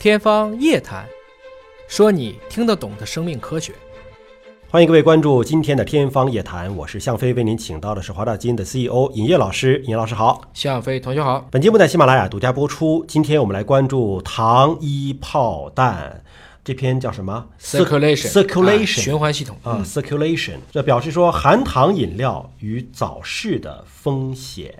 [0.00, 1.04] 天方夜谭，
[1.88, 3.72] 说你听得懂的生命科学。
[4.70, 9.80] 欢迎各位关注今天的《天方夜谭》，我是向飞，为您请到的是华大基因的 CEO 尹烨老师。
[9.80, 11.44] 尹烨老师好，向飞同学好。
[11.50, 13.04] 本节目在喜马拉雅独家播出。
[13.08, 16.22] 今天我们来关注糖衣炮弹。
[16.68, 20.58] 这篇叫什么？circulation，circulation，循环系统啊，circulation。
[20.70, 24.74] 这表示说含糖饮料与早逝的风险。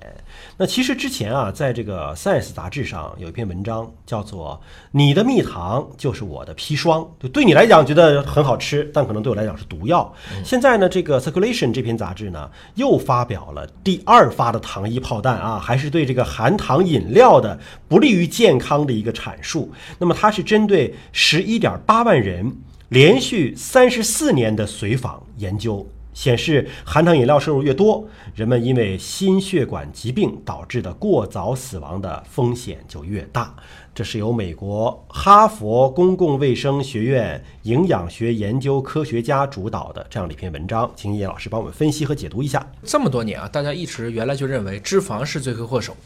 [0.59, 4.61] 那其实之前啊，在这个 Science 杂志上有一篇文章，叫做
[4.93, 10.13] “你的蜜糖就是我的砒霜”，就对你来讲觉得很好吃，但可能对我来讲是毒药。
[10.45, 17.59] 现在呢，这个 Circulation 这篇杂志呢，又发表了第二发的糖衣炮弹啊，还是对这个含糖饮料的
[17.89, 19.73] 不利于健康的一个阐述。
[19.99, 22.57] 那么它是针对十一点八万人
[22.89, 25.87] 连续三十四年的随访研究。
[26.15, 33.55] 显示含糖饮料摄入越多，人们因为心血管疾病导致的过早死亡的风险就越大。
[33.95, 42.69] 这是由美国哈佛公共卫生学院营养学研究科学家主导的这样的一篇文章，请叶老师帮我们分析和解读一下。
[42.83, 45.97] 这么多年啊，大家一直原来就认为脂肪是罪魁祸首。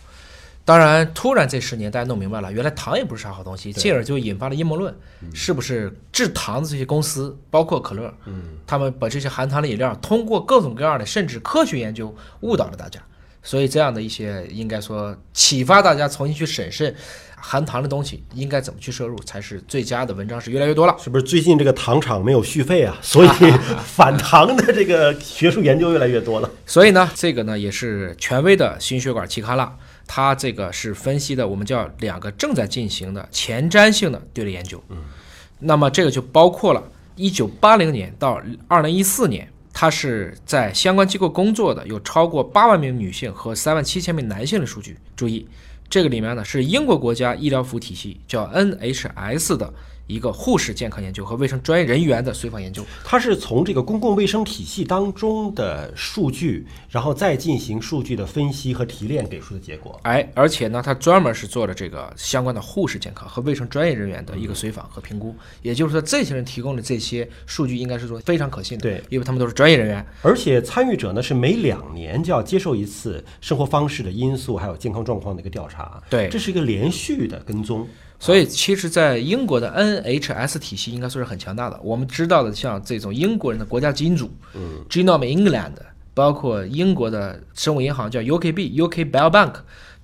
[0.64, 4.94] 当然，突然这十年大家弄明白了，原来糖也不是啥好东西，进而就引发了阴谋论，
[5.34, 13.00] 是不是制糖的这些公司，包括可乐，嗯，他们把这些含糖的饮料通过各种各样的甚至科学研究误导了大家，
[13.42, 16.94] 所以这样的一些应该说启发大家重新去审慎
[17.36, 21.24] 含糖的东西应该怎么去摄入才是最佳的文章是越来越多了，是不是？
[21.24, 23.28] 最近这个糖厂没有续费啊，所以
[23.84, 26.48] 反糖的这个学术研究越来越多了。
[26.64, 29.74] 所以呢，这个呢也是权威的心血管期刊了。
[30.06, 34.82] 它这个是分析的，我们叫两个正在进行的前瞻性的队列研究。
[34.88, 34.98] 嗯，
[35.60, 36.82] 那么这个就包括了
[37.16, 44.98] 1980年到2014年，它是在相关机构工作的有超过8万名女性和3万7千名男性的数据。
[45.16, 45.46] 注意，
[45.88, 49.72] 这个里面呢是英国国家医疗服务体系叫 NHS 的。
[50.06, 59.98] 一个护士健康研究和卫生专业人员的随访研究，它是从这个公共卫生体系当中的数据，然后再进行数据的分析和提炼给出的结果。
[60.02, 65.34] 哎，而且呢，它专门是做了这个相关的护士健康和卫生专业人员的一个随访和评估。
[65.62, 70.04] 也就是说，这些人提供的这些数据应该是说非常可信的，对，因为他们都是专业人员。
[70.22, 76.02] 而且参与者呢是每两年就要接受一次生活方式的因素还有健康状况的一个调查。
[76.10, 77.88] 对，这是一个连续的跟踪。
[78.24, 81.76] 所以，其实，在英国的 NHS 体系应该说是很强大的。
[81.82, 85.72] 我们知道的，像这种英国人的国家基因组，嗯，Genome England，
[86.14, 89.54] 包括英国的生物银行叫 UKB UK Biobank，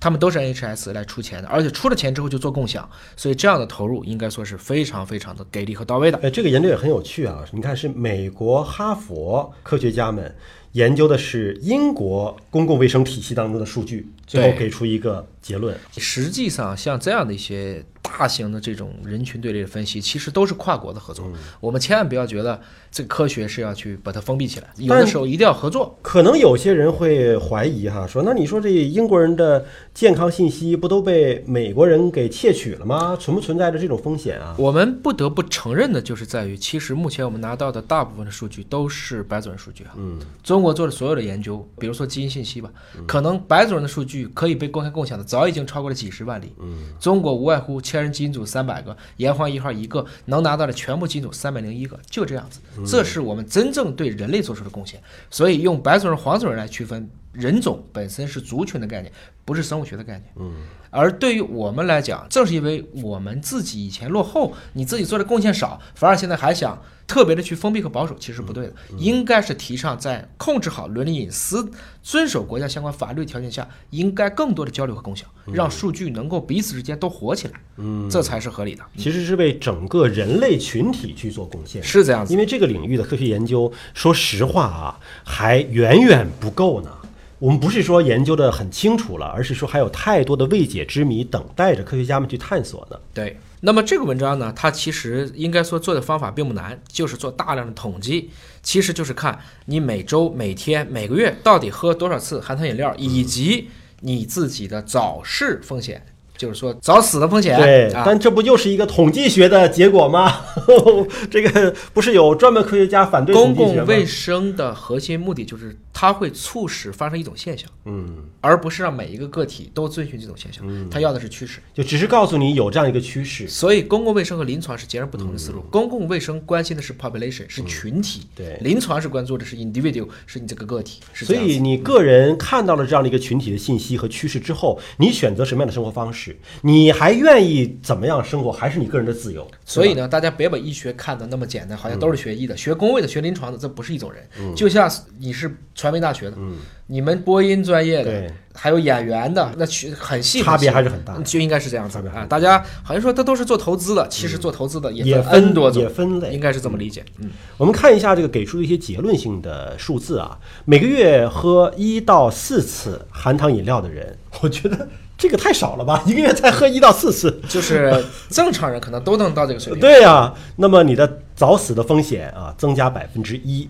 [0.01, 2.89] 他们都是 NHS 来出钱的，而且出了钱之后就做共享。
[3.15, 6.19] 所以，这样的投入应该说是非常非常的给力和到位的。
[6.21, 7.45] 哎，这个研究也很有趣啊！
[7.53, 10.35] 你看，是美国哈佛科学家们
[10.73, 15.73] 研究的是英国公共卫生体系当中的数据，最后给出一个结论。
[15.95, 17.81] 实际上，像这样的一些。
[18.17, 21.25] 大型的这种人群队列的分析，其实都是跨国的合作。
[21.61, 22.59] 我们千万不要觉得
[22.91, 25.97] 这个科学是要去把它封闭起来，有的时候一定要合作。
[26.01, 33.15] 可能有些人会怀疑哈，说那你说这英国人的健康信息不都被美国人给窃取了吗？
[33.15, 34.55] 存不存在着这种风险啊？
[34.57, 39.91] 我们不得不承认的就是在于，其实目前我们拿到的大部分的数据都是白种人数据哈。
[39.97, 42.71] 嗯，中国做的所有的研究，比如说基因信息吧，
[43.05, 46.51] 可能白种人的数据可以被公开共享的早已经超过了几十万例。
[46.59, 47.98] 嗯，中国无外乎千。
[48.01, 52.59] 人基因组三百个，炎黄一号一个，能拿到的全部基因组三百零一个，就这样子。
[52.85, 55.01] 这是我们真正对人类做出的贡献。
[55.29, 59.11] 所以用白种人、黄种人来区分人种本身是族群的概念，
[59.45, 60.31] 不是生物学的概念。
[60.35, 60.53] 嗯。
[60.91, 68.73] 而对于我们来讲，正是因为我们自己以前落后，你自己做的贡献少，反而现在还想特别的去封闭和保守，其实不对的。
[68.97, 71.69] 应该是提倡在控制好伦理隐私、
[72.01, 78.83] 遵守国家相关法律条件下，应该更多的交流和共享，让数据能够彼此之间都活起来，嗯，这才是合理的。
[78.97, 82.33] 其实是为整个人类群体去做贡献，是这样子。
[82.33, 86.89] 因为这个领域的科学研究，说实话啊，还远远不够呢。
[87.39, 92.97] 我们不是说研究的很清楚了，而是说还有太多的未解之谜等待着科学家们去探索呢。
[93.13, 98.29] 对，那么这个文章呢，它其实应该说做的方法并不难，就是做大量的统计，
[98.61, 103.69] 其实就是看你每周、每天、每个月到底喝多少次含糖饮料，以及
[104.01, 106.05] 你自己的早逝风险。
[106.37, 110.37] 就是说早死的风险，对，但这不就是一个统计学的结果吗？
[111.29, 123.49] 这个不是有专门科学家反对公共卫生的核心目的就是它会促使发生一种现象，嗯，而不是让每一个个体都遵循这种现象，它要的是趋势，就只是告诉你有这样一个趋势。
[123.49, 136.39] 所以公共卫生和临床是截然不同的思路，公共卫生关心的是 population 是群体，对，临床是关注的是 individual 是你这个个体，所以你个人看到了这样的一个群体的信息和趋势之后，你选择什么样的生活方式？
[136.61, 139.45] 你还愿意怎么样生活，还是你个人的自由。
[139.65, 144.55] 所以呢，大家别把医学看得那么简单，好像都是学医的、学工位的、学临床的，这不是一种人。
[144.55, 146.55] 就像你是传媒大学的，嗯
[146.91, 151.15] 你们播音专业的，对，还有演员的，那去很细，差别还是很大。
[151.23, 152.25] 就应该是这样子啊。
[152.27, 157.05] 大家好像说他都是做投资的，其实做投资的也分 N 多种，也分类应该是这么理解。
[157.19, 167.39] 嗯，我们看一下这个给出的一些结论性的数字啊，每个月喝一到四次含糖饮料的人， 我觉得这个太少了吧， 一个月才喝一到四次。
[167.47, 169.79] 就是正常人可能都能到这个水平。
[169.81, 173.69] 对呀、那么你的早死的风险啊增加百分之一，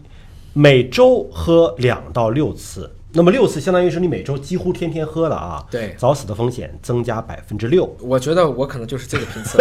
[0.54, 5.66] 每周喝两到六次，那么六次相当于是你每周几乎天天喝了啊。
[5.72, 7.96] 对早死的风险增加百分之六。
[8.02, 9.58] 我觉得我可能就是这个频次。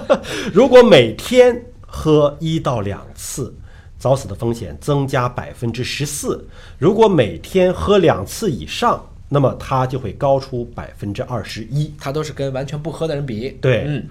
[0.52, 3.54] 如果每天喝一到两次，
[3.98, 6.38] 早死的风险增加百分之十四；
[6.78, 11.92] 如果每天喝两次以上，那么它就会高出百分之二十一。
[11.98, 13.56] 它都是跟完全不喝的人比。
[13.60, 14.06] 对嗯，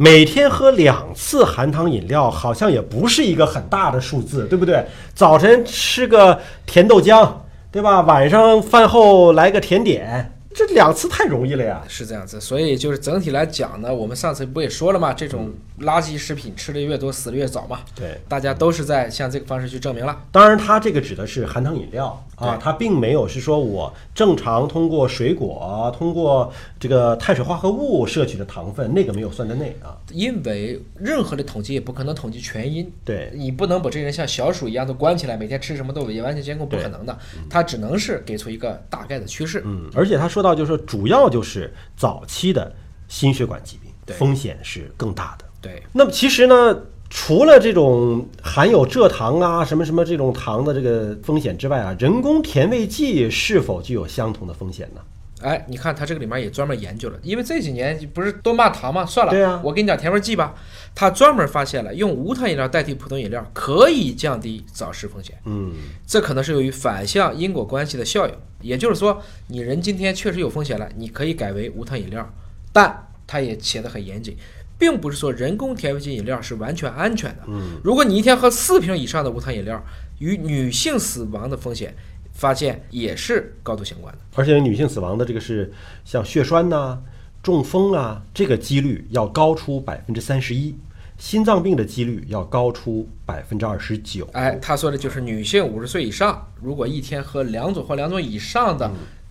[0.00, 4.86] 每天喝两次含糖饮料，好像也不是一个很大的数字，对不对？
[5.12, 7.28] 早晨吃个甜豆浆，
[7.72, 8.00] 对吧？
[8.02, 11.82] 晚上饭后来个甜点，这两次太容易了呀。
[11.88, 12.40] 是这样子。
[12.40, 15.12] 所以就是整体来讲呢，我们上次不也说了嘛？
[15.12, 17.80] 这种垃圾食品吃的越多，死的越早嘛。
[17.96, 20.16] 对，大家都是在向这个方式去证明了。
[20.30, 29.96] 当然，它这个指的是含糖饮料啊对，它并没有是说我正常通过水果、通过这个碳水化合物摄取的糖分，那个没有算在内啊。
[30.10, 37.18] 因为任何的统计也不可能统计全因，对，你不能把这人像小鼠一样都关起来，每天吃什么都也完全监控，不可能的。
[37.50, 39.62] 它只能是给出一个大概的趋势。
[39.64, 42.72] 嗯，而且他说到就是说，主要就是早期的
[43.08, 45.44] 心血管疾病对风险是更大的。
[45.60, 55.00] 对，那么其实呢，除了这种含有蔗糖啊、什么什么这种糖的这个风险之外啊，人工甜味剂是否具有相同的风险呢？
[55.40, 59.06] 哎，你看它这个里面也专门研究了，因为这几年不是都骂糖吗？
[59.06, 60.52] 算了，对啊我给你讲甜味剂吧。
[60.96, 65.72] 他专门发现了用无糖饮料代替普通饮料可以降低早逝风险，嗯，
[66.04, 68.34] 这可能是由于反向因果关系的效应。
[68.60, 72.28] 也就是说，你人今天确实有风险了，你可以改为无糖饮料，
[72.72, 74.36] 但它也写得很严谨。
[74.78, 77.42] 并不是说人工甜味剂饮料是完全安全的。
[77.48, 79.84] 嗯，如果你一天喝四瓶以上的无糖饮料，
[80.20, 81.94] 与女性死亡的风险
[82.32, 84.20] 发现也是高度相关的。
[84.36, 85.72] 而且女性死亡的这个是
[86.04, 87.00] 像血栓呐、
[87.42, 90.76] 中风啊，这个几率要高出百分之三十一，
[91.18, 94.28] 心脏病的几率要高出百分之二十九。
[94.32, 98.88] 哎，他说的就是女性五十岁以上，如果一天喝两种或两种以上的，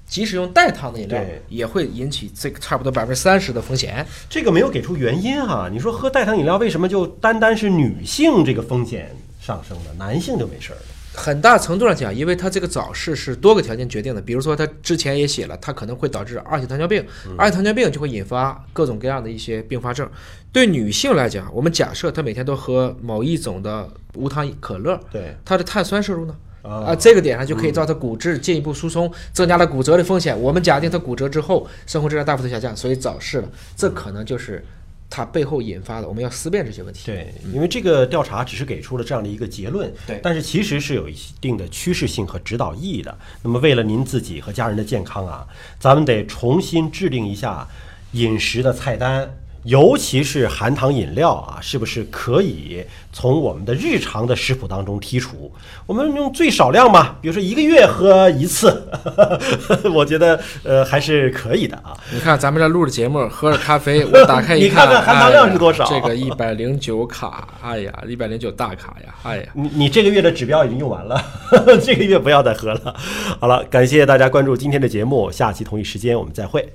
[0.08, 4.06] 即使用代糖的饮料，也会引起这个差不多百分之三十的风险。
[4.30, 9.92] 这个没有给出原因哈、你说喝代糖饮料为什么就单单是女性这个风险上升呢？
[10.00, 10.82] 男性就没事儿了？
[11.14, 17.04] 很大程度上讲，因为它这个早逝是多个条件决定的，比如说他之前也写了，它可能会导致二型糖尿病，
[17.36, 20.08] 二型糖尿病就会引发各种各样的一些并发症。
[20.54, 26.36] 对女性来讲，我们假设她每天都喝某一种的无糖可乐，对她的碳酸摄入呢？
[26.62, 30.38] 啊啊，这个点上就可以造成骨质进一步疏松，增加了骨折的风险。
[30.40, 34.66] 我们假定他骨折之后，生活质量大幅度下降，所以早逝了，这可能就是
[35.10, 36.08] 它背后引发的。
[36.08, 37.06] 我们要思辨这些问题。
[37.06, 43.18] 对，因为这个调查只是给出了这样的一个结论，对但是其实是有一定的趋势性和指导意义的。
[43.42, 45.48] 那么为了您自己和家人的健康啊，
[45.80, 47.66] 咱们得重新制定一下
[48.12, 49.30] 饮食的菜单。
[49.68, 55.52] 尤其是含糖饮料啊，是不是可以从我们的日常的食谱当中剔除？
[55.86, 58.90] 我们用最少量嘛，比如说一个月喝一次，
[59.94, 61.92] 我觉得呃还是可以的啊。
[62.14, 69.44] 你看咱们这录着节目，喝着咖啡，我打开一看 你看看含糖量是多少哎这个一百零九卡，哎呀，一百零九大卡呀，哎呀。
[69.54, 71.22] 你你这个月的指标已经用完了，
[71.84, 72.96] 这个月不要再喝了。
[73.42, 76.66] 好了，感谢大家关注今天的节目，下期同一时间我们再会。